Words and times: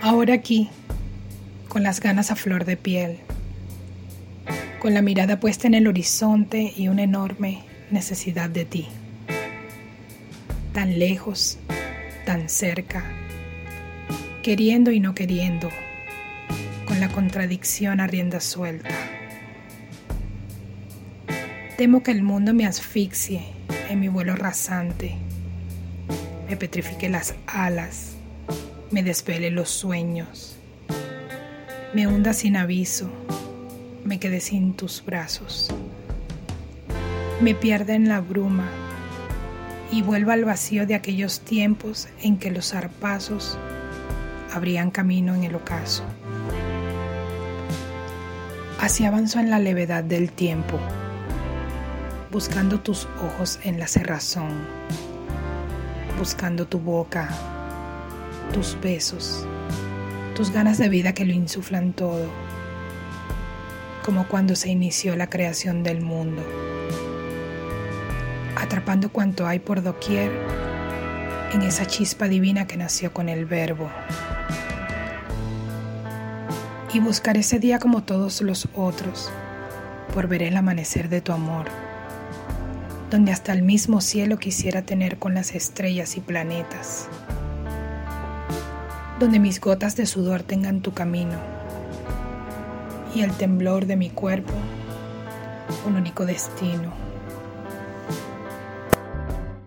Ahora 0.00 0.34
aquí, 0.34 0.70
con 1.68 1.82
las 1.82 2.00
ganas 2.00 2.30
a 2.30 2.36
flor 2.36 2.64
de 2.64 2.76
piel, 2.76 3.18
con 4.78 4.94
la 4.94 5.02
mirada 5.02 5.40
puesta 5.40 5.66
en 5.66 5.74
el 5.74 5.88
horizonte 5.88 6.72
y 6.76 6.86
una 6.86 7.02
enorme 7.02 7.64
necesidad 7.90 8.48
de 8.48 8.64
ti. 8.64 8.86
Tan 10.72 11.00
lejos, 11.00 11.58
tan 12.24 12.48
cerca, 12.48 13.02
queriendo 14.44 14.92
y 14.92 15.00
no 15.00 15.16
queriendo, 15.16 15.68
con 16.86 17.00
la 17.00 17.08
contradicción 17.08 17.98
a 17.98 18.06
rienda 18.06 18.38
suelta. 18.38 18.94
Temo 21.76 22.04
que 22.04 22.12
el 22.12 22.22
mundo 22.22 22.54
me 22.54 22.66
asfixie 22.66 23.42
en 23.90 23.98
mi 23.98 24.06
vuelo 24.06 24.36
rasante, 24.36 25.16
me 26.48 26.56
petrifique 26.56 27.08
las 27.08 27.34
alas 27.48 28.17
me 28.90 29.02
desvele 29.02 29.50
los 29.50 29.68
sueños, 29.68 30.56
me 31.92 32.06
hunda 32.06 32.32
sin 32.32 32.56
aviso, 32.56 33.10
me 34.04 34.18
quede 34.18 34.40
sin 34.40 34.72
tus 34.74 35.04
brazos, 35.04 35.68
me 37.42 37.54
pierda 37.54 37.94
en 37.94 38.08
la 38.08 38.20
bruma 38.20 38.66
y 39.92 40.00
vuelva 40.00 40.32
al 40.32 40.46
vacío 40.46 40.86
de 40.86 40.94
aquellos 40.94 41.40
tiempos 41.40 42.08
en 42.22 42.38
que 42.38 42.50
los 42.50 42.70
zarpazos 42.70 43.58
abrían 44.54 44.90
camino 44.90 45.34
en 45.34 45.44
el 45.44 45.54
ocaso. 45.54 46.04
Así 48.80 49.04
avanzó 49.04 49.38
en 49.38 49.50
la 49.50 49.58
levedad 49.58 50.02
del 50.02 50.32
tiempo, 50.32 50.78
buscando 52.32 52.80
tus 52.80 53.06
ojos 53.22 53.58
en 53.64 53.78
la 53.78 53.86
cerrazón, 53.86 54.66
buscando 56.18 56.66
tu 56.66 56.78
boca 56.78 57.28
tus 58.52 58.78
besos, 58.80 59.46
tus 60.34 60.50
ganas 60.50 60.78
de 60.78 60.88
vida 60.88 61.12
que 61.12 61.24
lo 61.24 61.32
insuflan 61.32 61.92
todo, 61.92 62.26
como 64.04 64.26
cuando 64.26 64.56
se 64.56 64.70
inició 64.70 65.16
la 65.16 65.28
creación 65.28 65.82
del 65.82 66.00
mundo, 66.00 66.42
atrapando 68.56 69.10
cuanto 69.10 69.46
hay 69.46 69.58
por 69.58 69.82
doquier 69.82 70.30
en 71.52 71.62
esa 71.62 71.86
chispa 71.86 72.28
divina 72.28 72.66
que 72.66 72.76
nació 72.76 73.12
con 73.12 73.28
el 73.28 73.44
verbo. 73.44 73.90
Y 76.92 77.00
buscar 77.00 77.36
ese 77.36 77.58
día 77.58 77.78
como 77.78 78.02
todos 78.02 78.40
los 78.40 78.66
otros, 78.74 79.30
por 80.14 80.26
ver 80.26 80.42
el 80.42 80.56
amanecer 80.56 81.10
de 81.10 81.20
tu 81.20 81.32
amor, 81.32 81.66
donde 83.10 83.30
hasta 83.30 83.52
el 83.52 83.62
mismo 83.62 84.00
cielo 84.00 84.38
quisiera 84.38 84.82
tener 84.82 85.18
con 85.18 85.34
las 85.34 85.54
estrellas 85.54 86.16
y 86.16 86.20
planetas 86.20 87.08
donde 89.18 89.40
mis 89.40 89.60
gotas 89.60 89.96
de 89.96 90.06
sudor 90.06 90.42
tengan 90.42 90.80
tu 90.80 90.92
camino 90.92 91.36
y 93.14 93.22
el 93.22 93.32
temblor 93.32 93.86
de 93.86 93.96
mi 93.96 94.10
cuerpo 94.10 94.52
un 95.86 95.96
único 95.96 96.24
destino. 96.24 97.07